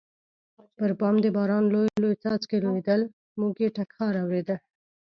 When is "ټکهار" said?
3.77-4.13